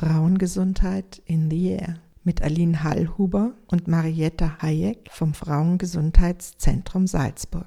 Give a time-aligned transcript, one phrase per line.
[0.00, 7.66] Frauengesundheit in the Air mit Aline Hallhuber und Marietta Hayek vom Frauengesundheitszentrum Salzburg.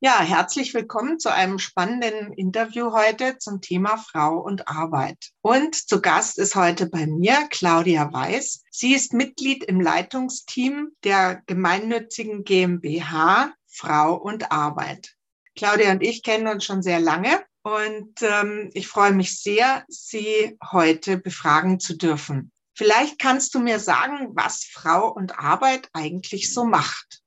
[0.00, 5.30] Ja, herzlich willkommen zu einem spannenden Interview heute zum Thema Frau und Arbeit.
[5.42, 8.64] Und zu Gast ist heute bei mir Claudia Weiß.
[8.72, 15.14] Sie ist Mitglied im Leitungsteam der gemeinnützigen GmbH Frau und Arbeit.
[15.54, 17.38] Claudia und ich kennen uns schon sehr lange
[17.68, 22.50] und ähm, ich freue mich sehr, Sie heute befragen zu dürfen.
[22.74, 27.22] Vielleicht kannst du mir sagen, was Frau und Arbeit eigentlich so macht.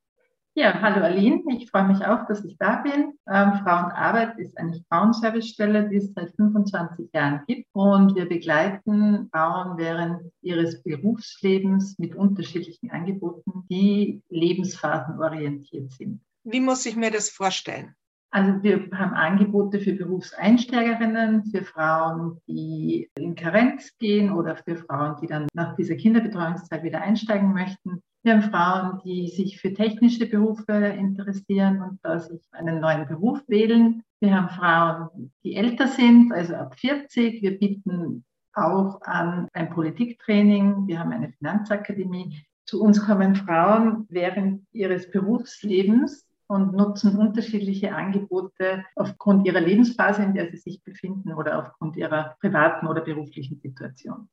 [0.54, 3.13] Ja, hallo Aline, ich freue mich auch, dass ich da bin.
[3.30, 8.27] Ähm, Frau und Arbeit ist eine Frauenservicestelle, die es seit 25 Jahren gibt und wir
[8.27, 16.21] begleiten Frauen während ihres Berufslebens mit unterschiedlichen Angeboten, die lebensphasenorientiert sind.
[16.44, 17.96] Wie muss ich mir das vorstellen?
[18.34, 25.18] Also wir haben Angebote für Berufseinsteigerinnen, für Frauen, die in Karenz gehen oder für Frauen,
[25.21, 28.02] die dann nach dieser Kinderbetreuungszeit wieder einsteigen möchten.
[28.24, 33.41] Wir haben Frauen, die sich für technische Berufe interessieren und da sich einen neuen Beruf
[33.48, 34.02] wählen.
[34.21, 37.41] Wir haben Frauen, die älter sind, also ab 40.
[37.41, 40.87] Wir bieten auch an ein Politiktraining.
[40.87, 42.46] Wir haben eine Finanzakademie.
[42.65, 50.34] Zu uns kommen Frauen während ihres Berufslebens und nutzen unterschiedliche Angebote aufgrund ihrer Lebensphase, in
[50.34, 54.27] der sie sich befinden oder aufgrund ihrer privaten oder beruflichen Situation.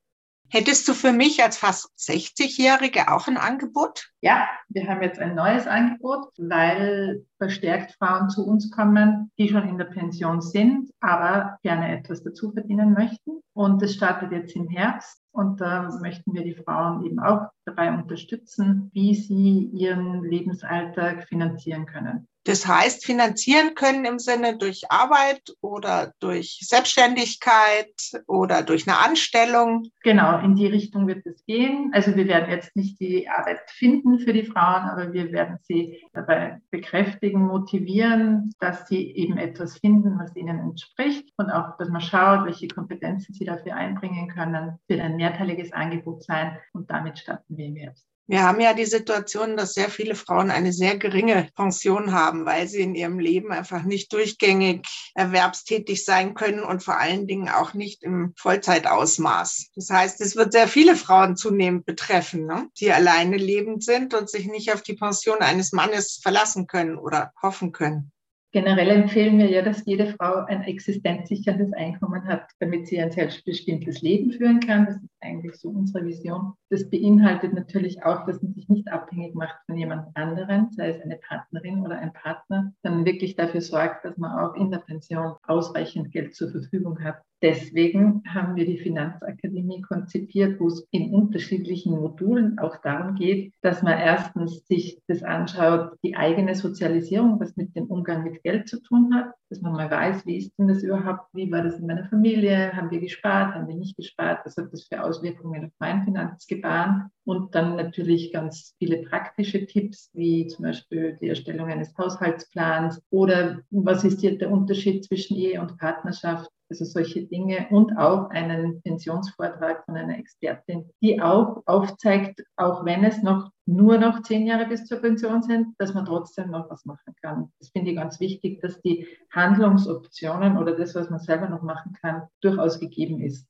[0.50, 4.10] Hättest du für mich als fast 60-Jährige auch ein Angebot?
[4.22, 9.68] Ja, wir haben jetzt ein neues Angebot, weil verstärkt Frauen zu uns kommen, die schon
[9.68, 13.42] in der Pension sind, aber gerne etwas dazu verdienen möchten.
[13.52, 15.22] Und das startet jetzt im Herbst.
[15.38, 21.86] Und da möchten wir die Frauen eben auch dabei unterstützen, wie sie ihren Lebensalltag finanzieren
[21.86, 22.26] können.
[22.48, 27.92] Das heißt, finanzieren können im Sinne durch Arbeit oder durch Selbstständigkeit
[28.26, 29.90] oder durch eine Anstellung.
[30.02, 31.90] Genau, in die Richtung wird es gehen.
[31.92, 36.02] Also wir werden jetzt nicht die Arbeit finden für die Frauen, aber wir werden sie
[36.14, 42.00] dabei bekräftigen, motivieren, dass sie eben etwas finden, was ihnen entspricht und auch, dass man
[42.00, 44.78] schaut, welche Kompetenzen sie dafür einbringen können.
[44.88, 48.06] Wird ein mehrteiliges Angebot sein und damit starten wir im Herbst.
[48.30, 52.68] Wir haben ja die Situation, dass sehr viele Frauen eine sehr geringe Pension haben, weil
[52.68, 57.72] sie in ihrem Leben einfach nicht durchgängig erwerbstätig sein können und vor allen Dingen auch
[57.72, 59.70] nicht im Vollzeitausmaß.
[59.74, 62.68] Das heißt, es wird sehr viele Frauen zunehmend betreffen, ne?
[62.78, 67.32] die alleine lebend sind und sich nicht auf die Pension eines Mannes verlassen können oder
[67.40, 68.12] hoffen können.
[68.52, 74.00] Generell empfehlen wir ja, dass jede Frau ein existenzsicherndes Einkommen hat, damit sie ein selbstbestimmtes
[74.00, 74.86] Leben führen kann.
[74.86, 76.54] Das ist eigentlich so unsere Vision.
[76.70, 81.02] Das beinhaltet natürlich auch, dass man sich nicht abhängig macht von jemand anderem, sei es
[81.02, 85.34] eine Partnerin oder ein Partner, sondern wirklich dafür sorgt, dass man auch in der Pension
[85.46, 91.92] ausreichend Geld zur Verfügung hat, Deswegen haben wir die Finanzakademie konzipiert, wo es in unterschiedlichen
[91.92, 97.76] Modulen auch darum geht, dass man erstens sich das anschaut, die eigene Sozialisierung, was mit
[97.76, 100.82] dem Umgang mit Geld zu tun hat, dass man mal weiß, wie ist denn das
[100.82, 104.56] überhaupt, wie war das in meiner Familie, haben wir gespart, haben wir nicht gespart, was
[104.56, 110.46] hat das für Auswirkungen auf mein Finanzgebaren und dann natürlich ganz viele praktische Tipps, wie
[110.46, 115.78] zum Beispiel die Erstellung eines Haushaltsplans oder was ist hier der Unterschied zwischen Ehe und
[115.78, 122.84] Partnerschaft also solche Dinge und auch einen Pensionsvortrag von einer Expertin, die auch aufzeigt, auch
[122.84, 126.70] wenn es noch nur noch zehn Jahre bis zur Pension sind, dass man trotzdem noch
[126.70, 127.52] was machen kann.
[127.58, 131.94] Das finde ich ganz wichtig, dass die Handlungsoptionen oder das, was man selber noch machen
[132.00, 133.46] kann, durchaus gegeben ist.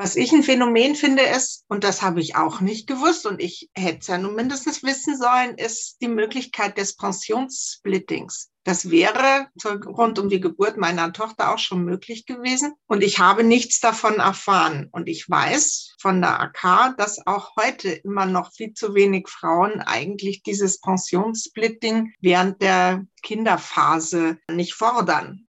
[0.00, 3.68] Was ich ein Phänomen finde ist, und das habe ich auch nicht gewusst und ich
[3.74, 8.48] hätte es ja nun mindestens wissen sollen, ist die Möglichkeit des Pensionssplittings.
[8.62, 9.48] Das wäre
[9.86, 12.74] rund um die Geburt meiner Tochter auch schon möglich gewesen.
[12.86, 14.88] Und ich habe nichts davon erfahren.
[14.92, 19.80] Und ich weiß von der AK, dass auch heute immer noch viel zu wenig Frauen
[19.80, 25.47] eigentlich dieses Pensionssplitting während der Kinderphase nicht fordern.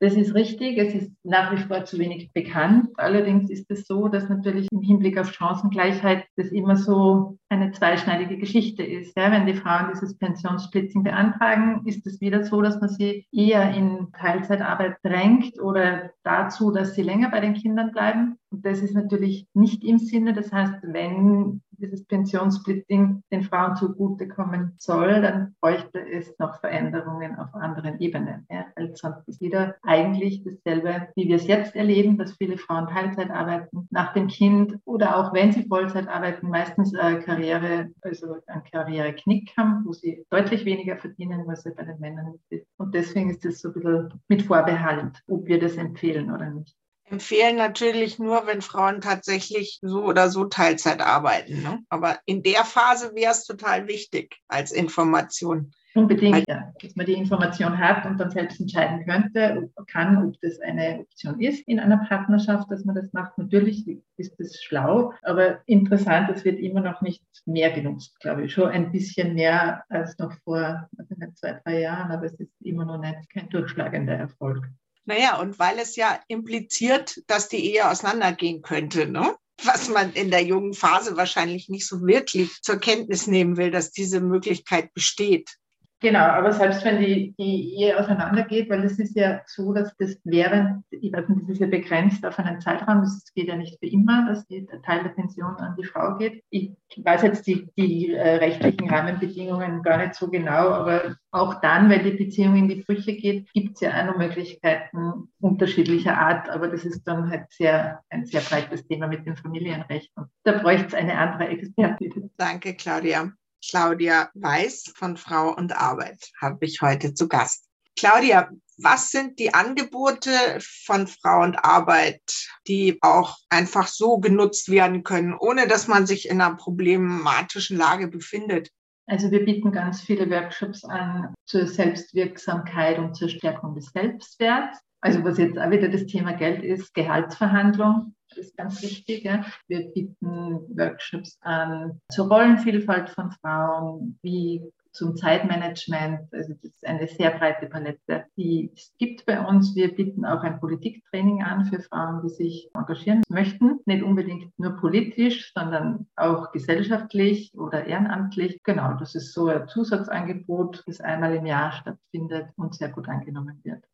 [0.00, 0.78] Das ist richtig.
[0.78, 2.90] Es ist nach wie vor zu wenig bekannt.
[2.96, 8.38] Allerdings ist es so, dass natürlich im Hinblick auf Chancengleichheit das immer so eine zweischneidige
[8.38, 9.16] Geschichte ist.
[9.16, 13.74] Ja, wenn die Frauen dieses Pensionssplitzing beantragen, ist es wieder so, dass man sie eher
[13.74, 18.36] in Teilzeitarbeit drängt oder dazu, dass sie länger bei den Kindern bleiben.
[18.50, 20.32] Und das ist natürlich nicht im Sinne.
[20.32, 27.54] Das heißt, wenn dieses Pensionssplitting den Frauen zugutekommen soll, dann bräuchte es noch Veränderungen auf
[27.54, 28.46] anderen Ebenen.
[28.50, 32.88] Ja, weil sonst ist wieder eigentlich dasselbe, wie wir es jetzt erleben, dass viele Frauen
[32.88, 38.36] Teilzeit arbeiten nach dem Kind oder auch wenn sie Vollzeit arbeiten, meistens äh, Karriere, also
[38.46, 42.66] einen Karriereknick haben, wo sie deutlich weniger verdienen, was sie bei den Männern ist.
[42.76, 46.77] Und deswegen ist es so ein bisschen mit Vorbehalt, ob wir das empfehlen oder nicht.
[47.10, 51.62] Empfehlen natürlich nur, wenn Frauen tatsächlich so oder so Teilzeit arbeiten.
[51.62, 51.80] Ne?
[51.88, 55.72] Aber in der Phase wäre es total wichtig als Information.
[55.94, 56.72] Unbedingt, ja.
[56.80, 61.40] Dass man die Information hat und dann selbst entscheiden könnte, kann, ob das eine Option
[61.40, 63.36] ist in einer Partnerschaft, dass man das macht.
[63.36, 63.84] Natürlich
[64.16, 68.52] ist das schlau, aber interessant, es wird immer noch nicht mehr genutzt, glaube ich.
[68.52, 72.84] Schon ein bisschen mehr als noch vor also zwei, drei Jahren, aber es ist immer
[72.84, 74.68] noch nicht kein durchschlagender Erfolg.
[75.08, 79.34] Naja, und weil es ja impliziert, dass die Ehe auseinandergehen könnte, ne?
[79.64, 83.90] was man in der jungen Phase wahrscheinlich nicht so wirklich zur Kenntnis nehmen will, dass
[83.90, 85.56] diese Möglichkeit besteht.
[86.00, 90.16] Genau, aber selbst wenn die, die Ehe auseinandergeht, weil es ist ja so, dass das
[90.22, 93.80] während, ich weiß nicht, das ist ja begrenzt auf einen Zeitraum, es geht ja nicht
[93.80, 96.44] für immer, dass die, der Teil der Pension an die Frau geht.
[96.50, 101.90] Ich weiß jetzt die, die äh, rechtlichen Rahmenbedingungen gar nicht so genau, aber auch dann,
[101.90, 106.48] wenn die Beziehung in die Brüche geht, gibt es ja auch noch Möglichkeiten unterschiedlicher Art,
[106.48, 110.12] aber das ist dann halt sehr, ein sehr breites Thema mit dem Familienrecht.
[110.14, 112.30] Und da bräuchte es eine andere Expertin.
[112.36, 113.32] Danke, Claudia.
[113.66, 117.68] Claudia Weiß von Frau und Arbeit habe ich heute zu Gast.
[117.96, 122.22] Claudia, was sind die Angebote von Frau und Arbeit,
[122.68, 128.06] die auch einfach so genutzt werden können, ohne dass man sich in einer problematischen Lage
[128.06, 128.70] befindet?
[129.06, 134.78] Also wir bieten ganz viele Workshops an zur Selbstwirksamkeit und zur Stärkung des Selbstwerts.
[135.00, 139.24] Also was jetzt auch wieder das Thema Geld ist, Gehaltsverhandlung ist ganz wichtig.
[139.24, 139.44] Ja.
[139.68, 146.32] Wir bieten Workshops an zur Rollenvielfalt von Frauen, wie zum Zeitmanagement.
[146.32, 149.76] Also das ist eine sehr breite Palette, die es gibt bei uns.
[149.76, 153.78] Wir bieten auch ein Politiktraining an für Frauen, die sich engagieren möchten.
[153.86, 158.60] Nicht unbedingt nur politisch, sondern auch gesellschaftlich oder ehrenamtlich.
[158.64, 163.60] Genau, das ist so ein Zusatzangebot, das einmal im Jahr stattfindet und sehr gut angenommen
[163.62, 163.84] wird.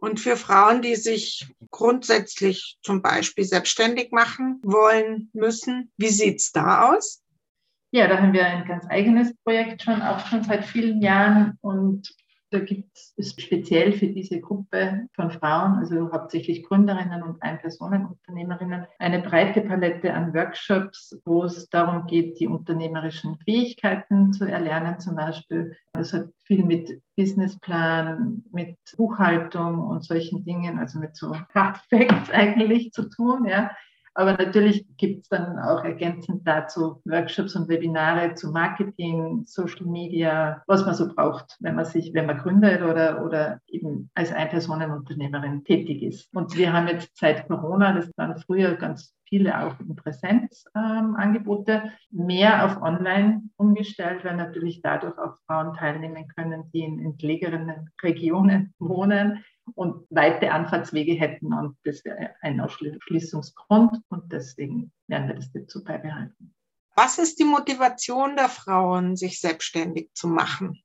[0.00, 6.90] Und für Frauen, die sich grundsätzlich zum Beispiel selbstständig machen wollen müssen, wie sieht's da
[6.90, 7.22] aus?
[7.92, 11.58] Ja, da haben wir ein ganz eigenes Projekt schon, auch schon seit vielen Jahren.
[11.60, 12.14] Und
[12.50, 19.22] da gibt es speziell für diese Gruppe von Frauen, also hauptsächlich Gründerinnen und Einpersonenunternehmerinnen, eine
[19.22, 25.76] breite Palette an Workshops, wo es darum geht, die unternehmerischen Fähigkeiten zu erlernen, zum Beispiel.
[25.92, 32.30] Das hat viel mit Businessplan, mit Buchhaltung und solchen Dingen, also mit so Hard Facts
[32.32, 33.70] eigentlich zu tun, ja.
[34.20, 40.62] Aber natürlich gibt es dann auch ergänzend dazu Workshops und Webinare zu Marketing, Social Media,
[40.66, 45.64] was man so braucht, wenn man sich, wenn man gründet oder, oder eben als Einpersonenunternehmerin
[45.64, 46.28] tätig ist.
[46.34, 51.90] Und wir haben jetzt seit Corona, das waren früher ganz viele auch in Präsenzangebote, ähm,
[52.10, 58.74] mehr auf Online umgestellt, weil natürlich dadurch auch Frauen teilnehmen können, die in entlegeneren Regionen
[58.78, 59.42] wohnen
[59.74, 61.52] und weite Anfahrtswege hätten.
[61.52, 66.54] Und das wäre ein Ausschließungsgrund und deswegen werden wir das dazu beibehalten.
[66.96, 70.82] Was ist die Motivation der Frauen, sich selbstständig zu machen?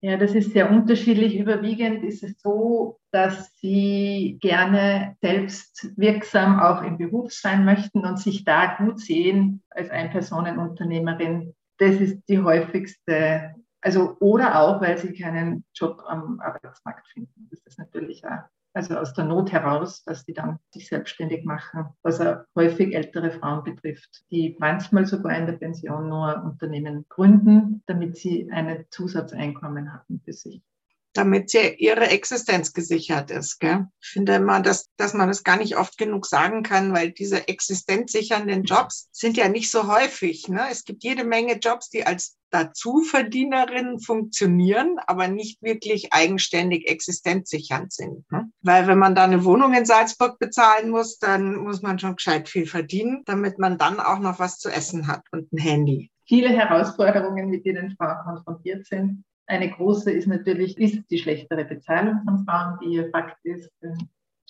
[0.00, 1.36] Ja, das ist sehr unterschiedlich.
[1.36, 8.18] Überwiegend ist es so, dass sie gerne selbst wirksam auch im Beruf sein möchten und
[8.18, 11.54] sich da gut sehen als Einpersonenunternehmerin.
[11.78, 17.48] Das ist die häufigste also, oder auch, weil sie keinen Job am Arbeitsmarkt finden.
[17.50, 18.44] Das ist natürlich auch,
[18.74, 23.30] also aus der Not heraus, dass sie dann sich selbstständig machen, was auch häufig ältere
[23.30, 29.92] Frauen betrifft, die manchmal sogar in der Pension nur Unternehmen gründen, damit sie ein Zusatzeinkommen
[29.92, 30.62] haben für sich
[31.12, 33.58] damit sie ihre Existenz gesichert ist.
[33.58, 33.86] Gell?
[34.00, 37.48] Ich finde immer, dass, dass man das gar nicht oft genug sagen kann, weil diese
[37.48, 40.48] existenzsichernden Jobs sind ja nicht so häufig.
[40.48, 40.62] Ne?
[40.70, 48.30] Es gibt jede Menge Jobs, die als Dazuverdienerinnen funktionieren, aber nicht wirklich eigenständig existenzsichernd sind.
[48.30, 48.50] Ne?
[48.62, 52.48] Weil wenn man da eine Wohnung in Salzburg bezahlen muss, dann muss man schon gescheit
[52.48, 56.10] viel verdienen, damit man dann auch noch was zu essen hat und ein Handy.
[56.26, 59.24] Viele Herausforderungen, mit denen Frauen konfrontiert sind.
[59.48, 63.70] Eine große ist natürlich ist die schlechtere Bezahlung von Frauen, die ihr Fakt ist.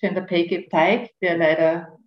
[0.01, 1.99] Gender Pay Gap zeigt, der leider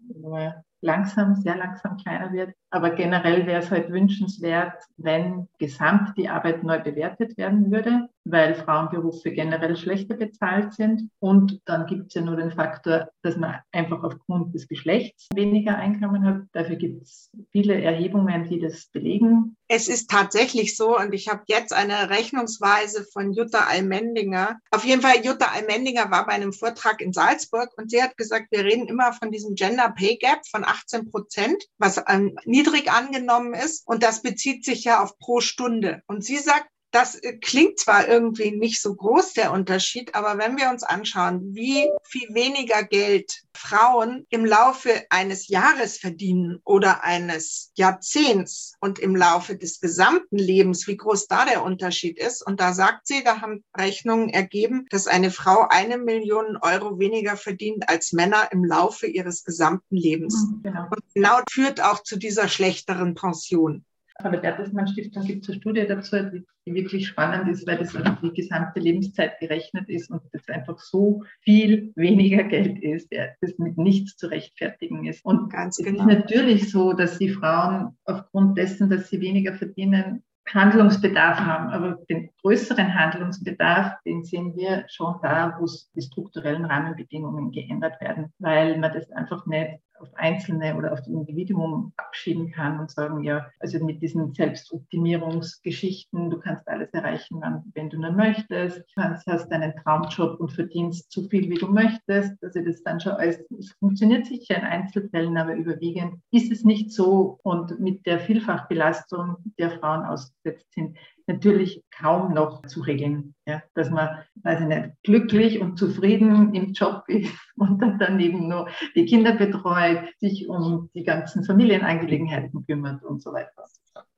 [0.81, 2.53] langsam, sehr langsam kleiner wird.
[2.69, 8.55] Aber generell wäre es halt wünschenswert, wenn gesamt die Arbeit neu bewertet werden würde, weil
[8.55, 11.09] Frauenberufe generell schlechter bezahlt sind.
[11.19, 15.75] Und dann gibt es ja nur den Faktor, dass man einfach aufgrund des Geschlechts weniger
[15.75, 16.43] Einkommen hat.
[16.53, 19.55] Dafür gibt es viele Erhebungen, die das belegen.
[19.67, 24.59] Es ist tatsächlich so, und ich habe jetzt eine Rechnungsweise von Jutta Almendinger.
[24.71, 28.47] Auf jeden Fall, Jutta Almendinger war bei einem Vortrag in Salzburg und sie hat gesagt,
[28.51, 33.53] wir reden immer von diesem Gender Pay Gap von 18 Prozent, was ähm, niedrig angenommen
[33.53, 33.87] ist.
[33.87, 36.01] Und das bezieht sich ja auf pro Stunde.
[36.07, 40.57] Und sie sagt, das äh, klingt zwar irgendwie nicht so groß, der Unterschied, aber wenn
[40.57, 47.71] wir uns anschauen, wie viel weniger Geld Frauen im Laufe eines Jahres verdienen oder eines
[47.75, 52.45] Jahrzehnts und im Laufe des gesamten Lebens, wie groß da der Unterschied ist.
[52.45, 57.37] Und da sagt sie, da haben Rechnungen ergeben, dass eine Frau eine Million Euro weniger
[57.37, 60.47] verdient als Männer im Laufe ihres gesamten Lebens.
[60.49, 60.83] Mhm, genau.
[60.83, 63.85] Und genau führt auch zu dieser schlechteren Pension.
[64.21, 67.77] Von der Bertelsmann Stiftung gibt es eine Studie dazu, die, die, wirklich spannend ist, weil
[67.77, 73.11] das auf die gesamte Lebenszeit gerechnet ist und das einfach so viel weniger Geld ist,
[73.11, 75.25] das mit nichts zu rechtfertigen ist.
[75.25, 76.01] Und Ganz es genau.
[76.01, 80.23] ist natürlich so, dass die Frauen aufgrund dessen, dass sie weniger verdienen,
[80.53, 87.51] Handlungsbedarf haben, aber den größeren Handlungsbedarf, den sehen wir schon da, wo die strukturellen Rahmenbedingungen
[87.51, 92.79] geändert werden, weil man das einfach nicht auf Einzelne oder auf das Individuum abschieben kann
[92.79, 97.41] und sagen, ja, also mit diesen Selbstoptimierungsgeschichten, du kannst alles erreichen,
[97.73, 101.67] wenn du nur möchtest, du kannst, hast deinen Traumjob und verdienst so viel, wie du
[101.67, 102.43] möchtest.
[102.43, 106.91] Also das dann schon alles, es funktioniert sicher in Einzelfällen, aber überwiegend ist es nicht
[106.91, 110.97] so und mit der Vielfachbelastung der Frauen ausgesetzt sind,
[111.31, 113.35] natürlich kaum noch zu regeln.
[113.45, 113.61] Ja?
[113.73, 118.69] Dass man, weiß ich nicht, glücklich und zufrieden im Job ist und dann daneben nur
[118.95, 123.65] die Kinder betreut, sich um die ganzen Familienangelegenheiten kümmert und so weiter.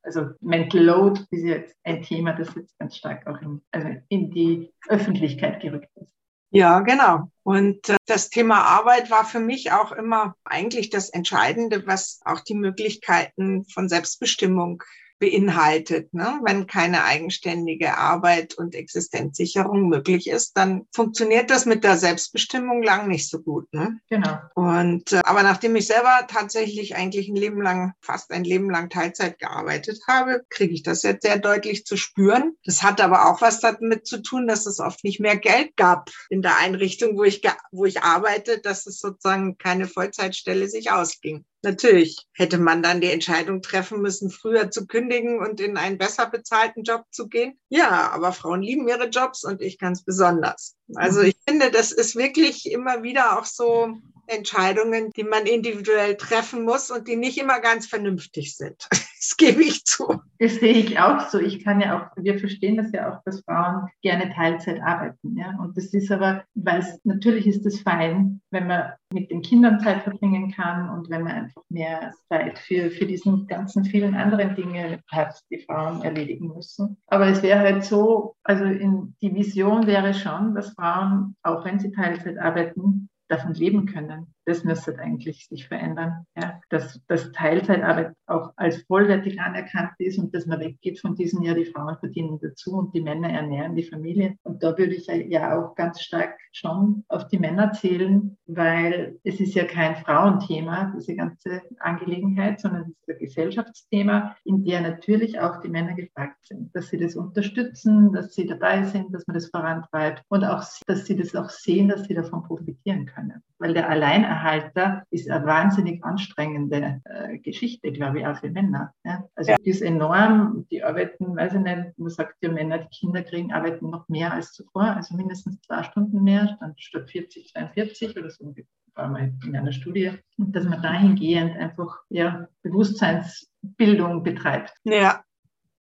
[0.02, 4.30] Also Mental Load ist jetzt ein Thema, das jetzt ganz stark auch in, also in
[4.30, 6.10] die Öffentlichkeit gerückt ist.
[6.50, 7.30] Ja, genau.
[7.42, 12.40] Und äh, das Thema Arbeit war für mich auch immer eigentlich das Entscheidende, was auch
[12.40, 14.82] die Möglichkeiten von Selbstbestimmung
[15.24, 16.12] beinhaltet.
[16.12, 16.40] Ne?
[16.44, 23.08] Wenn keine eigenständige Arbeit und Existenzsicherung möglich ist, dann funktioniert das mit der Selbstbestimmung lang
[23.08, 23.72] nicht so gut.
[23.72, 23.98] Ne?
[24.10, 24.38] Genau.
[24.54, 28.90] Und äh, aber nachdem ich selber tatsächlich eigentlich ein Leben lang, fast ein Leben lang
[28.90, 32.56] Teilzeit gearbeitet habe, kriege ich das jetzt sehr deutlich zu spüren.
[32.64, 36.10] Das hat aber auch was damit zu tun, dass es oft nicht mehr Geld gab
[36.28, 37.40] in der Einrichtung, wo ich,
[37.72, 41.44] wo ich arbeite, dass es sozusagen keine Vollzeitstelle sich ausging.
[41.64, 46.26] Natürlich hätte man dann die Entscheidung treffen müssen, früher zu kündigen und in einen besser
[46.26, 47.58] bezahlten Job zu gehen.
[47.70, 50.76] Ja, aber Frauen lieben ihre Jobs und ich ganz besonders.
[50.94, 51.28] Also mhm.
[51.28, 56.90] ich finde, das ist wirklich immer wieder auch so Entscheidungen, die man individuell treffen muss
[56.90, 58.88] und die nicht immer ganz vernünftig sind.
[59.24, 60.20] Das gebe ich zu.
[60.38, 61.38] Das sehe ich auch so.
[61.38, 65.38] Ich kann ja auch, wir verstehen das ja auch, dass Frauen gerne Teilzeit arbeiten.
[65.38, 65.56] Ja?
[65.58, 69.80] Und das ist aber, weil es natürlich ist es fein, wenn man mit den Kindern
[69.80, 74.54] Zeit verbringen kann und wenn man einfach mehr Zeit für, für diesen ganzen vielen anderen
[74.56, 76.98] Dinge hat, die Frauen erledigen müssen.
[77.06, 81.78] Aber es wäre halt so, also in, die Vision wäre schon, dass Frauen, auch wenn
[81.78, 88.14] sie Teilzeit arbeiten, davon leben können das müsste eigentlich sich verändern, ja, dass, dass Teilzeitarbeit
[88.26, 92.38] auch als vollwertig anerkannt ist und dass man weggeht von diesem, ja, die Frauen verdienen
[92.40, 94.36] dazu und die Männer ernähren die Familie.
[94.42, 99.40] Und da würde ich ja auch ganz stark schon auf die Männer zählen, weil es
[99.40, 105.40] ist ja kein Frauenthema, diese ganze Angelegenheit, sondern es ist ein Gesellschaftsthema, in der natürlich
[105.40, 109.34] auch die Männer gefragt sind, dass sie das unterstützen, dass sie dabei sind, dass man
[109.34, 113.42] das vorantreibt und auch, dass sie das auch sehen, dass sie davon profitieren können.
[113.64, 118.92] Weil der allein Erhalter ist eine wahnsinnig anstrengende äh, Geschichte, glaube ich, auch für Männer.
[119.06, 119.26] Ja?
[119.36, 119.56] Also ja.
[119.56, 123.54] die ist enorm, die arbeiten, weiß ich nicht, man sagt ja, Männer, die Kinder kriegen,
[123.54, 128.28] arbeiten noch mehr als zuvor, also mindestens zwei Stunden mehr, dann statt 40, 42 oder
[128.28, 128.54] so
[128.96, 134.74] war mal in einer Studie, und dass man dahingehend einfach ja, Bewusstseinsbildung betreibt.
[134.84, 135.24] Ja.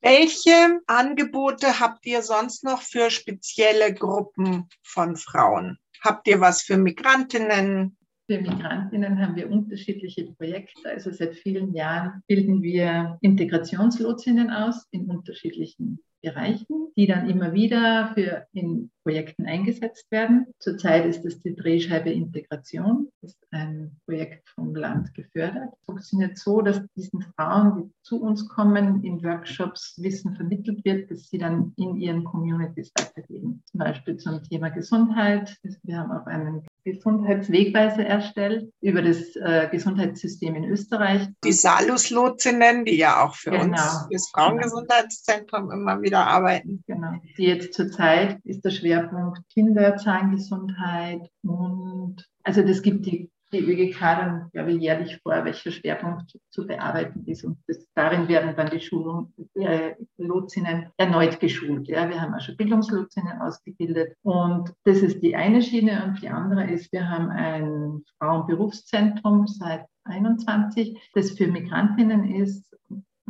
[0.03, 5.79] Welche Angebote habt ihr sonst noch für spezielle Gruppen von Frauen?
[6.03, 7.97] Habt ihr was für Migrantinnen,
[8.31, 10.89] für Migrantinnen haben wir unterschiedliche Projekte.
[10.89, 18.13] Also seit vielen Jahren bilden wir Integrationslotsinnen aus in unterschiedlichen Bereichen, die dann immer wieder
[18.15, 20.47] für in Projekten eingesetzt werden.
[20.59, 25.73] Zurzeit ist es die Drehscheibe Integration, das ist ein Projekt vom Land gefördert.
[25.73, 31.11] Es funktioniert so, dass diesen Frauen, die zu uns kommen, in Workshops Wissen vermittelt wird,
[31.11, 33.63] das sie dann in ihren Communities weitergeben.
[33.67, 35.59] Zum Beispiel zum Thema Gesundheit.
[35.83, 41.29] Wir haben auch einen Gesundheitswegweiser erstellt über das äh, Gesundheitssystem in Österreich.
[41.45, 43.65] Die Salus-Lotsinnen, die ja auch für genau.
[43.65, 46.83] uns, das Frauengesundheitszentrum immer wieder arbeiten.
[46.87, 47.13] Genau.
[47.39, 54.51] Die jetzt zurzeit ist der Schwerpunkt Kinderzahngesundheit und also das gibt die die ÖGK dann,
[54.53, 57.45] glaube ich, jährlich vor, welcher Schwerpunkt zu bearbeiten ist.
[57.45, 61.89] Und das, darin werden dann die Schulung, äh, Lotsinnen erneut geschult.
[61.89, 64.17] Ja, wir haben auch schon Bildungslotsinnen ausgebildet.
[64.23, 66.05] Und das ist die eine Schiene.
[66.05, 72.73] Und die andere ist, wir haben ein Frauenberufszentrum seit 21, das für Migrantinnen ist,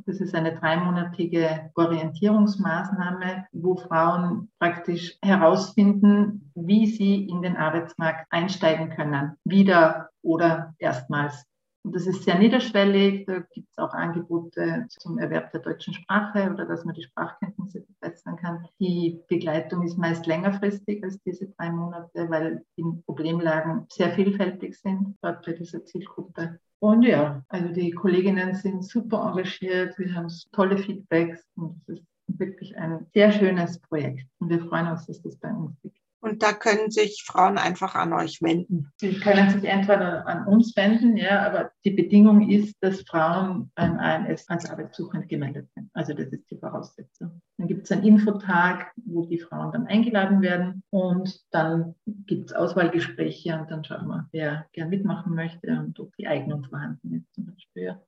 [0.07, 8.91] Das ist eine dreimonatige Orientierungsmaßnahme, wo Frauen praktisch herausfinden, wie sie in den Arbeitsmarkt einsteigen
[8.91, 11.47] können, wieder oder erstmals.
[11.85, 13.27] Und das ist sehr niederschwellig.
[13.27, 17.83] Da gibt es auch Angebote zum Erwerb der deutschen Sprache oder dass man die Sprachkenntnisse
[17.83, 18.67] verbessern kann.
[18.79, 25.17] Die Begleitung ist meist längerfristig als diese drei Monate, weil die Problemlagen sehr vielfältig sind,
[25.23, 26.61] dort bei dieser Zielgruppe.
[26.79, 32.05] Und ja, also die Kolleginnen sind super engagiert, wir haben tolle Feedbacks und es ist
[32.27, 34.27] wirklich ein sehr schönes Projekt.
[34.41, 36.02] Und wir freuen uns, dass das bei uns liegt.
[36.23, 38.93] Und da können sich Frauen einfach an euch wenden.
[38.99, 43.99] Sie können sich entweder an uns wenden, ja, aber die Bedingung ist, dass Frauen beim
[43.99, 45.91] ANS als Arbeitssuchend gemeldet sind.
[45.95, 47.43] Also das ist die Voraussetzung.
[47.59, 52.52] Dann gibt es einen Infotag, wo die Frauen dann eingeladen werden und dann gibt es
[52.52, 57.35] Auswahlgespräche und dann schauen wir, wer gern mitmachen möchte und ob die Eignung vorhanden ist
[57.35, 57.99] zum Beispiel.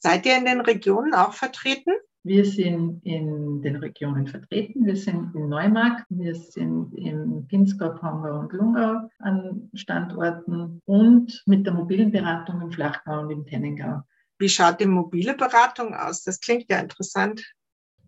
[0.00, 1.92] Seid ihr in den Regionen auch vertreten?
[2.26, 4.86] Wir sind in den Regionen vertreten.
[4.86, 11.66] Wir sind in Neumarkt, wir sind im Pinzgau, Pongau und Lungau an Standorten und mit
[11.66, 14.00] der mobilen Beratung im Flachgau und im Tennengau.
[14.38, 16.22] Wie schaut die mobile Beratung aus?
[16.22, 17.44] Das klingt ja interessant.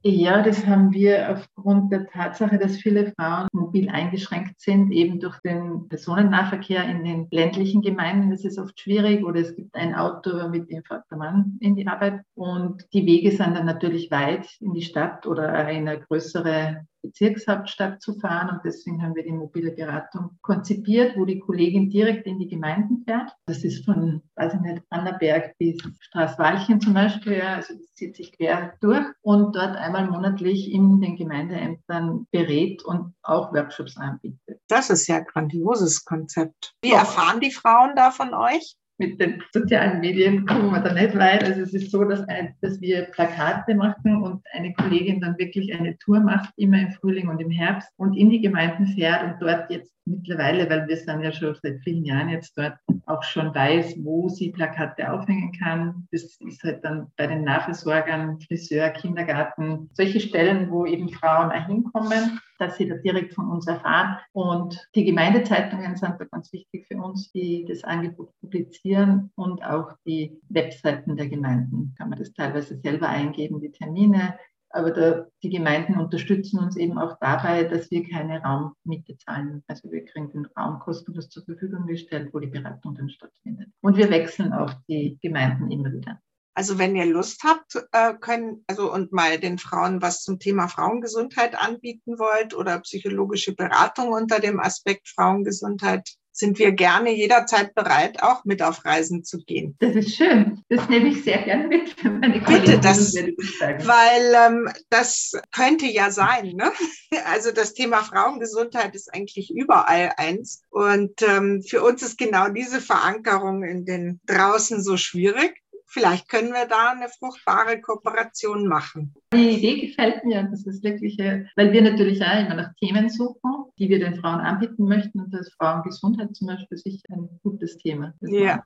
[0.09, 5.37] Ja, das haben wir aufgrund der Tatsache, dass viele Frauen mobil eingeschränkt sind, eben durch
[5.41, 8.31] den Personennahverkehr in den ländlichen Gemeinden.
[8.31, 11.75] Das ist oft schwierig oder es gibt ein Auto, mit dem fährt der Mann in
[11.75, 12.21] die Arbeit.
[12.37, 18.03] Und die Wege sind dann natürlich weit in die Stadt oder in eine größere Bezirkshauptstadt
[18.03, 18.51] zu fahren.
[18.51, 23.05] Und deswegen haben wir die mobile Beratung konzipiert, wo die Kollegin direkt in die Gemeinden
[23.05, 23.33] fährt.
[23.47, 27.39] Das ist von, weiß ich nicht, Annaberg bis Straßwalchen zum Beispiel.
[27.39, 32.85] Ja, also das zieht sich quer durch und dort einmal monatlich in den Gemeindeämtern berät
[32.85, 34.61] und auch Workshops anbietet.
[34.69, 36.75] Das ist ja ein grandioses Konzept.
[36.83, 38.77] Wie erfahren die Frauen da von euch?
[38.99, 41.45] Mit den sozialen Medien kommen wir da nicht weit.
[41.45, 45.75] Also es ist so, dass, ein, dass wir Plakate machen und eine Kollegin dann wirklich
[45.75, 49.41] eine Tour macht, immer im Frühling und im Herbst und in die Gemeinden fährt und
[49.41, 53.55] dort jetzt mittlerweile, weil wir sind ja schon seit vielen Jahren jetzt dort, auch schon
[53.55, 56.07] weiß, wo sie Plakate aufhängen kann.
[56.13, 61.67] Das ist halt dann bei den Nahversorgern, Friseur, Kindergarten, solche Stellen, wo eben Frauen auch
[61.67, 64.19] hinkommen, dass sie da direkt von uns erfahren.
[64.33, 69.93] Und die Gemeindezeitungen sind da ganz wichtig für uns, die das Angebot publizieren und auch
[70.07, 71.95] die Webseiten der Gemeinden.
[71.97, 74.35] Kann man das teilweise selber eingeben, die Termine,
[74.71, 79.63] aber da, die Gemeinden unterstützen uns eben auch dabei, dass wir keine Raummiete zahlen.
[79.69, 83.69] Also wir kriegen den Raum kostenlos zur Verfügung gestellt, wo die Beratung dann stattfindet.
[83.81, 86.21] Und wir wechseln auch die Gemeinden immer wieder.
[86.57, 90.69] Also wenn ihr Lust habt, äh, können, also und mal den Frauen was zum Thema
[90.69, 98.23] Frauengesundheit anbieten wollt oder psychologische Beratung unter dem Aspekt Frauengesundheit, sind wir gerne jederzeit bereit,
[98.23, 99.75] auch mit auf Reisen zu gehen.
[99.81, 100.63] Das ist schön.
[100.69, 101.97] Das nehme ich sehr gerne mit.
[102.05, 106.53] Meine Bitte, das, weil ähm, das könnte ja sein.
[106.57, 106.73] Ne?
[107.25, 110.63] Also das Thema Frauengesundheit ist eigentlich überall eins.
[110.71, 115.63] Und ähm, für uns ist genau diese Verankerung in den draußen so schwierig.
[115.97, 119.15] Vielleicht können wir da eine fruchtbare Kooperation machen.
[119.33, 120.43] Die Idee gefällt mir.
[120.43, 124.21] Das ist wirklich, äh, weil wir natürlich auch immer nach Themen suchen, die wir den
[124.21, 125.21] Frauen anbieten möchten.
[125.21, 128.13] Und das Frauengesundheit zum Beispiel sicher ein gutes Thema.
[128.21, 128.63] Ja.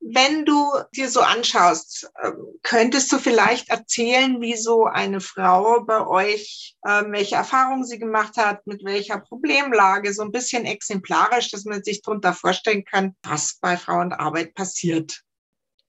[0.00, 6.06] Wenn du dir so anschaust, ähm, könntest du vielleicht erzählen, wie so eine Frau bei
[6.06, 11.66] euch, ähm, welche Erfahrungen sie gemacht hat, mit welcher Problemlage, so ein bisschen exemplarisch, dass
[11.66, 15.22] man sich darunter vorstellen kann, was bei Frauenarbeit passiert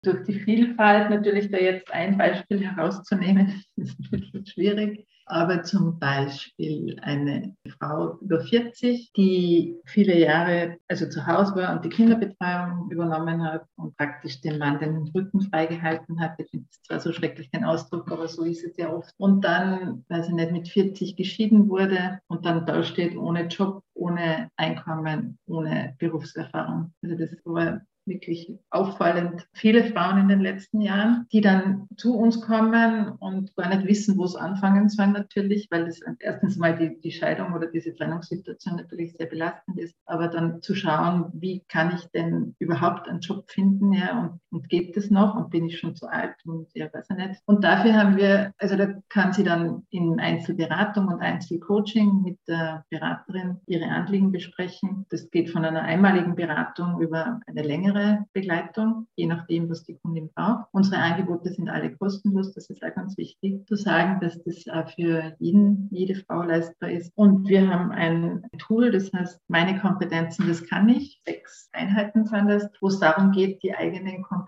[0.05, 5.07] durch die Vielfalt natürlich da jetzt ein Beispiel herauszunehmen, ist ein bisschen schwierig.
[5.27, 11.83] Aber zum Beispiel eine Frau über 40, die viele Jahre also zu Hause war und
[11.83, 16.35] die Kinderbetreuung übernommen hat und praktisch dem Mann den Rücken freigehalten hat.
[16.37, 19.11] Ich finde es zwar so schrecklich den Ausdruck, aber so ist es ja oft.
[19.17, 23.81] Und dann, weiß ich nicht, mit 40 geschieden wurde und dann da steht ohne Job,
[23.95, 26.93] ohne Einkommen, ohne Berufserfahrung.
[27.01, 32.41] Also das war wirklich auffallend viele Frauen in den letzten Jahren, die dann zu uns
[32.41, 36.99] kommen und gar nicht wissen, wo es anfangen soll natürlich, weil das erstens mal die,
[36.99, 41.95] die Scheidung oder diese Trennungssituation natürlich sehr belastend ist, aber dann zu schauen, wie kann
[41.95, 45.77] ich denn überhaupt einen Job finden, ja, und, und geht es noch und bin ich
[45.77, 47.41] schon zu alt und ja, weiß ich nicht.
[47.45, 52.85] Und dafür haben wir, also da kann sie dann in Einzelberatung und Einzelcoaching mit der
[52.89, 55.05] Beraterin ihre Anliegen besprechen.
[55.09, 60.29] Das geht von einer einmaligen Beratung über eine längere Begleitung, je nachdem, was die Kundin
[60.33, 60.67] braucht.
[60.71, 62.53] Unsere Angebote sind alle kostenlos.
[62.53, 64.63] Das ist auch ganz wichtig zu sagen, dass das
[64.95, 67.11] für jeden, jede Frau leistbar ist.
[67.15, 72.47] Und wir haben ein Tool, das heißt, meine Kompetenzen, das kann ich, sechs Einheiten sind
[72.47, 74.44] das, wo es darum geht, die eigenen Kompetenzen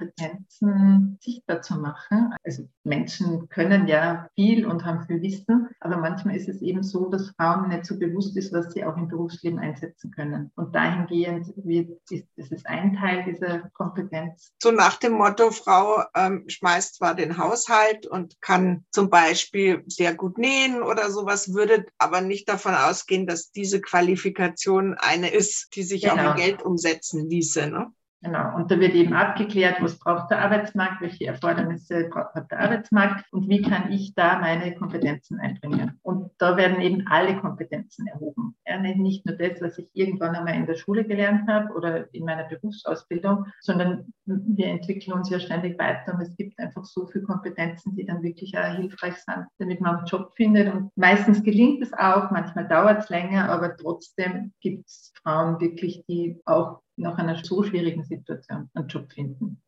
[1.20, 2.34] sichtbar zu machen.
[2.44, 7.10] Also Menschen können ja viel und haben viel Wissen, aber manchmal ist es eben so,
[7.10, 10.52] dass Frauen nicht so bewusst ist, was sie auch im Berufsleben einsetzen können.
[10.56, 14.52] Und dahingehend wird, ist, ist es ein Teil dieser Kompetenz.
[14.62, 20.16] So nach dem Motto, Frau ähm, schmeißt zwar den Haushalt und kann zum Beispiel sehr
[20.16, 25.84] gut nähen oder sowas, würde aber nicht davon ausgehen, dass diese Qualifikation eine ist, die
[25.84, 26.14] sich genau.
[26.14, 26.36] auch in genau.
[26.36, 27.68] Geld umsetzen ließe.
[27.68, 27.92] Ne?
[28.22, 28.56] Genau.
[28.56, 33.48] Und da wird eben abgeklärt, was braucht der Arbeitsmarkt, welche Erfordernisse hat der Arbeitsmarkt und
[33.48, 36.00] wie kann ich da meine Kompetenzen einbringen.
[36.02, 38.56] Und da werden eben alle Kompetenzen erhoben.
[38.98, 42.46] Nicht nur das, was ich irgendwann einmal in der Schule gelernt habe oder in meiner
[42.46, 47.96] Berufsausbildung, sondern wir entwickeln uns ja ständig weiter und es gibt einfach so viele Kompetenzen,
[47.96, 50.74] die dann wirklich auch hilfreich sind, damit man einen Job findet.
[50.74, 56.04] Und meistens gelingt es auch, manchmal dauert es länger, aber trotzdem gibt es Frauen wirklich,
[56.08, 59.62] die auch nach einer so schwierigen Situation einen Job finden.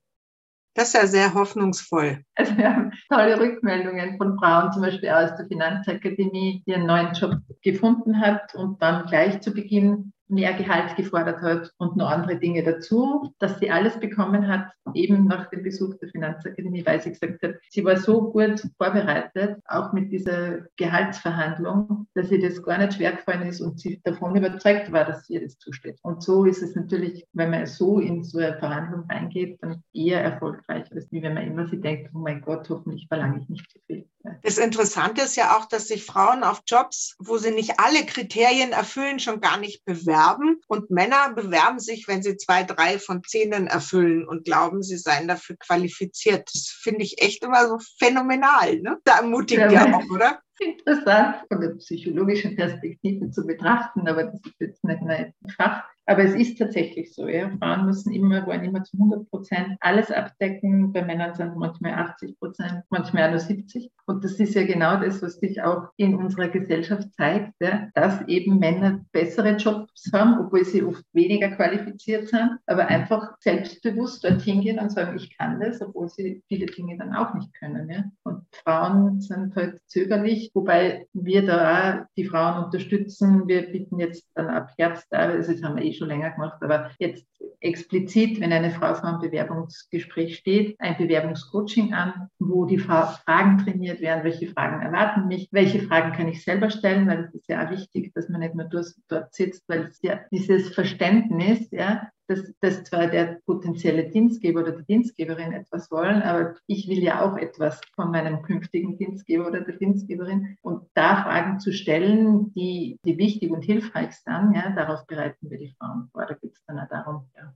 [0.76, 2.24] Das ist ja sehr hoffnungsvoll.
[2.36, 7.14] Also wir haben tolle Rückmeldungen von Frauen, zum Beispiel aus der Finanzakademie, die einen neuen
[7.14, 12.38] Job gefunden hat und dann gleich zu Beginn mehr Gehalt gefordert hat und noch andere
[12.38, 17.10] Dinge dazu, dass sie alles bekommen hat, eben nach dem Besuch der Finanzakademie, weil sie
[17.10, 22.78] gesagt hat, sie war so gut vorbereitet, auch mit dieser Gehaltsverhandlung, dass ihr das gar
[22.78, 26.00] nicht schwer gefallen ist und sie davon überzeugt war, dass ihr das zusteht.
[26.04, 30.22] Und so ist es natürlich, wenn man so in so eine Verhandlung reingeht, dann eher
[30.24, 33.70] erfolgreich, als wie wenn man immer sich denkt, oh mein Gott, hoffentlich verlange ich nicht
[33.72, 34.09] zu viel.
[34.44, 38.72] Das Interessante ist ja auch, dass sich Frauen auf Jobs, wo sie nicht alle Kriterien
[38.72, 40.62] erfüllen, schon gar nicht bewerben.
[40.68, 45.28] Und Männer bewerben sich, wenn sie zwei, drei von zehnen erfüllen und glauben, sie seien
[45.28, 46.50] dafür qualifiziert.
[46.54, 48.80] Das finde ich echt immer so phänomenal.
[48.80, 48.98] Ne?
[49.04, 50.42] Da ermutigt ja, ja auch, oder?
[50.60, 55.84] Interessant von der psychologischen Perspektive zu betrachten, aber das ist jetzt nicht mein Fach.
[56.10, 57.28] Aber es ist tatsächlich so.
[57.28, 57.52] Ja.
[57.60, 60.92] Frauen müssen immer, wollen immer zu 100 Prozent alles abdecken.
[60.92, 63.92] Bei Männern sind es manchmal 80 Prozent, manchmal nur 70.
[64.08, 68.28] Und das ist ja genau das, was sich auch in unserer Gesellschaft zeigt, ja, dass
[68.28, 74.62] eben Männer bessere Jobs haben, obwohl sie oft weniger qualifiziert sind, aber einfach selbstbewusst dorthin
[74.62, 77.88] gehen und sagen, ich kann das, obwohl sie viele Dinge dann auch nicht können.
[77.88, 78.06] Ja.
[78.24, 83.48] Und Frauen sind halt zögerlich, wobei wir da auch die Frauen unterstützen.
[83.48, 86.92] Wir bieten jetzt dann ab Herbst, also das haben wir eh schon länger gemacht, aber
[86.98, 87.28] jetzt
[87.60, 94.02] explizit, wenn eine Frau vor einem Bewerbungsgespräch steht, ein Bewerbungscoaching an, wo die Fragen trainiert
[94.02, 97.66] werden, welche Fragen erwarten mich, welche Fragen kann ich selber stellen, weil es ist ja
[97.66, 98.70] auch wichtig, dass man nicht nur
[99.08, 104.74] dort sitzt, weil es ja dieses Verständnis, ja, dass, dass zwar der potenzielle Dienstgeber oder
[104.74, 109.62] die Dienstgeberin etwas wollen, aber ich will ja auch etwas von meinem künftigen Dienstgeber oder
[109.62, 110.56] der Dienstgeberin.
[110.62, 115.58] Und da Fragen zu stellen, die, die wichtig und hilfreich sind, ja, darauf bereiten wir
[115.58, 116.28] die Frauen vor.
[116.28, 117.54] Da geht es dann auch darum, ja,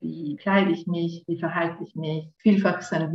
[0.00, 2.28] wie kleide ich mich, wie verhalte ich mich.
[2.36, 3.12] Vielfach sind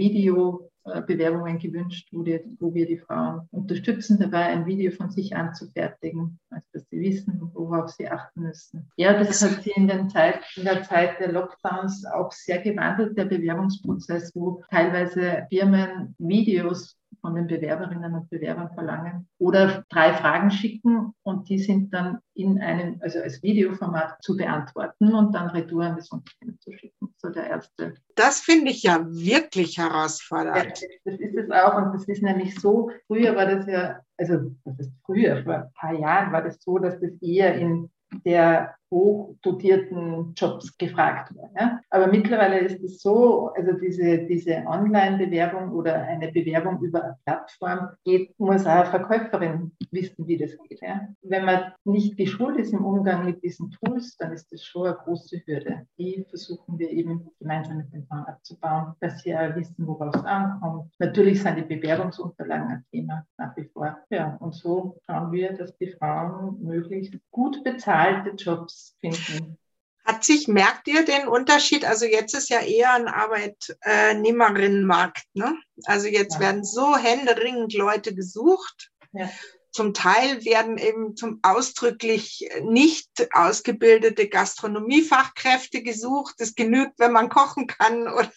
[0.87, 6.39] Videobewerbungen gewünscht, wo, die, wo wir die Frauen unterstützen dabei, ein Video von sich anzufertigen,
[6.49, 8.89] also dass sie wissen, worauf sie achten müssen.
[8.97, 13.25] Ja, das hat sich in, Zeit, in der Zeit der Lockdowns auch sehr gewandelt, der
[13.25, 21.13] Bewerbungsprozess, wo teilweise Firmen Videos von den Bewerberinnen und Bewerbern verlangen oder drei Fragen schicken
[21.23, 25.95] und die sind dann in einem, also als Videoformat zu beantworten und dann retour an
[25.95, 27.06] das Unternehmen zu schicken.
[27.19, 27.95] So der erste.
[28.15, 30.79] Das finde ich ja wirklich herausfordernd.
[30.79, 34.51] Ja, das ist es auch und das ist nämlich so, früher war das ja, also
[34.65, 37.89] das ist früher, vor ein paar Jahren war das so, dass das eher in
[38.23, 41.51] der hochdotierten Jobs gefragt werden.
[41.59, 41.79] Ja?
[41.89, 47.89] Aber mittlerweile ist es so, also diese, diese Online-Bewerbung oder eine Bewerbung über eine Plattform
[48.03, 50.81] geht, muss auch eine Verkäuferin wissen, wie das geht.
[50.81, 51.07] Ja?
[51.21, 54.95] Wenn man nicht geschult ist im Umgang mit diesen Tools, dann ist das schon eine
[54.95, 55.87] große Hürde.
[55.97, 60.23] Die versuchen wir eben gemeinsam mit den Frauen abzubauen, dass sie auch wissen, worauf es
[60.23, 60.93] ankommt.
[60.99, 63.97] Natürlich sind die Bewerbungsunterlagen ein Thema nach wie vor.
[64.09, 69.57] Ja, und so schauen wir, dass die Frauen möglichst gut bezahlte Jobs finden.
[70.03, 71.83] Hat sich, merkt ihr den Unterschied?
[71.83, 75.25] Also jetzt ist ja eher ein Arbeitnehmerinnenmarkt.
[75.33, 75.59] Ne?
[75.83, 76.41] Also jetzt ja.
[76.41, 78.89] werden so händeringend Leute gesucht.
[79.11, 79.29] Ja.
[79.77, 86.33] Zum Teil werden eben zum ausdrücklich nicht ausgebildete Gastronomiefachkräfte gesucht.
[86.39, 88.31] Es genügt, wenn man kochen kann oder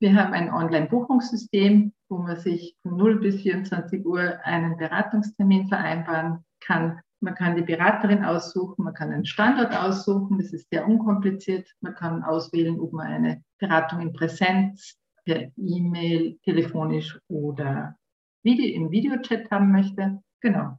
[0.00, 6.44] Wir haben ein Online-Buchungssystem, wo man sich von 0 bis 24 Uhr einen Beratungstermin vereinbaren
[6.60, 7.00] kann.
[7.20, 11.68] Man kann die Beraterin aussuchen, man kann einen Standort aussuchen, das ist sehr unkompliziert.
[11.80, 17.96] Man kann auswählen, ob man eine Beratung in Präsenz, per E-Mail, telefonisch oder
[18.44, 20.22] Video, im Videochat haben möchte.
[20.40, 20.78] Genau.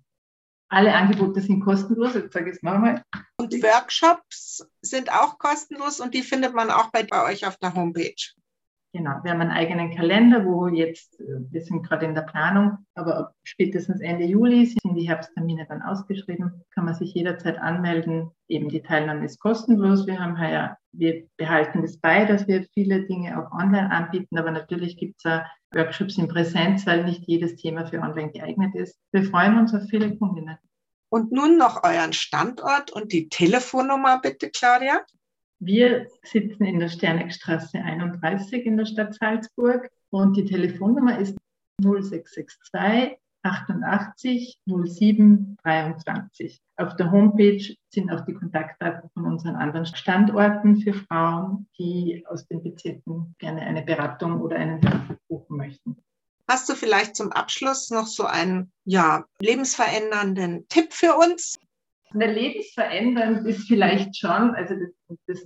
[0.72, 3.04] Alle Angebote sind kostenlos, jetzt sage ich es nochmal.
[3.38, 7.74] Und Workshops sind auch kostenlos und die findet man auch bei, bei euch auf der
[7.74, 8.16] Homepage.
[8.92, 12.80] Genau, wir haben einen eigenen Kalender, wo jetzt, äh, wir sind gerade in der Planung,
[12.96, 18.32] aber spätestens Ende Juli sind die Herbsttermine dann ausgeschrieben, kann man sich jederzeit anmelden.
[18.48, 20.08] Eben die Teilnahme ist kostenlos.
[20.08, 24.50] Wir haben ja, wir behalten das bei, dass wir viele Dinge auch online anbieten, aber
[24.50, 28.98] natürlich gibt es auch Workshops in Präsenz, weil nicht jedes Thema für online geeignet ist.
[29.12, 30.58] Wir freuen uns auf viele Kundinnen.
[31.10, 35.02] Und nun noch euren Standort und die Telefonnummer bitte, Claudia.
[35.60, 41.36] Wir sitzen in der Sternegstraße 31 in der Stadt Salzburg und die Telefonnummer ist
[41.82, 46.62] 0662 88 07 23.
[46.78, 52.48] Auf der Homepage sind auch die Kontaktdaten von unseren anderen Standorten für Frauen, die aus
[52.48, 55.98] den Bezirken gerne eine Beratung oder einen Hilfe buchen möchten.
[56.48, 61.60] Hast du vielleicht zum Abschluss noch so einen ja, lebensverändernden Tipp für uns?
[62.14, 65.46] Eine lebensverändernd ist vielleicht schon, also das, das,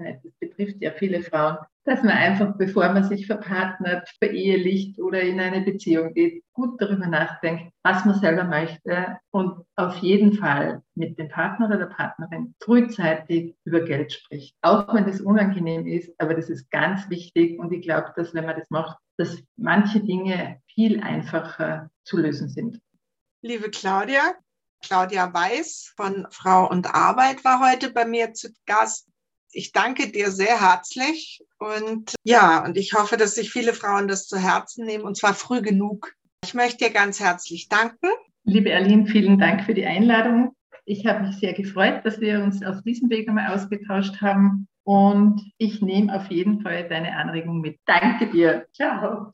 [0.00, 5.20] nicht, das betrifft ja viele Frauen, dass man einfach, bevor man sich verpartnert, verehelicht oder
[5.22, 10.82] in eine Beziehung geht, gut darüber nachdenkt, was man selber möchte und auf jeden Fall
[10.94, 14.54] mit dem Partner oder der Partnerin frühzeitig über Geld spricht.
[14.62, 18.46] Auch wenn das unangenehm ist, aber das ist ganz wichtig und ich glaube, dass wenn
[18.46, 22.80] man das macht, dass manche Dinge viel einfacher zu lösen sind.
[23.42, 24.34] Liebe Claudia,
[24.82, 29.08] Claudia Weiß von Frau und Arbeit war heute bei mir zu Gast.
[29.52, 34.26] Ich danke dir sehr herzlich und ja, und ich hoffe, dass sich viele Frauen das
[34.26, 36.12] zu Herzen nehmen und zwar früh genug.
[36.44, 38.08] Ich möchte dir ganz herzlich danken.
[38.44, 40.56] Liebe Erlin, vielen Dank für die Einladung.
[40.84, 45.40] Ich habe mich sehr gefreut, dass wir uns auf diesem Weg einmal ausgetauscht haben und
[45.58, 47.78] ich nehme auf jeden Fall deine Anregung mit.
[47.86, 48.66] Danke dir.
[48.72, 49.30] Ciao.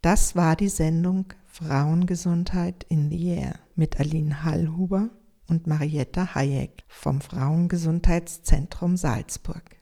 [0.00, 5.10] Das war die Sendung Frauengesundheit in the Air mit Aline Hallhuber
[5.48, 9.77] und Marietta Hayek vom Frauengesundheitszentrum Salzburg.